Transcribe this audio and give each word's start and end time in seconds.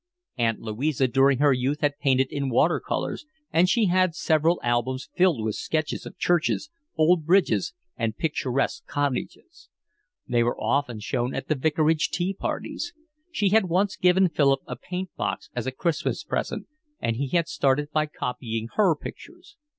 Aunt 0.35 0.59
Louisa 0.59 1.07
during 1.07 1.37
her 1.37 1.53
youth 1.53 1.81
had 1.81 1.99
painted 1.99 2.29
in 2.31 2.49
water 2.49 2.79
colours, 2.79 3.27
and 3.51 3.69
she 3.69 3.85
had 3.85 4.15
several 4.15 4.59
albums 4.63 5.11
filled 5.15 5.45
with 5.45 5.53
sketches 5.53 6.07
of 6.07 6.17
churches, 6.17 6.71
old 6.97 7.23
bridges, 7.23 7.75
and 7.97 8.17
picturesque 8.17 8.83
cottages. 8.87 9.69
They 10.27 10.41
were 10.41 10.59
often 10.59 11.01
shown 11.01 11.35
at 11.35 11.49
the 11.49 11.55
vicarage 11.55 12.09
tea 12.09 12.33
parties. 12.33 12.93
She 13.31 13.49
had 13.49 13.65
once 13.65 13.95
given 13.95 14.27
Philip 14.27 14.61
a 14.65 14.75
paint 14.75 15.11
box 15.15 15.51
as 15.55 15.67
a 15.67 15.71
Christmas 15.71 16.23
present, 16.23 16.65
and 16.99 17.17
he 17.17 17.27
had 17.27 17.47
started 17.47 17.91
by 17.91 18.07
copying 18.07 18.69
her 18.73 18.95
pictures. 18.95 19.55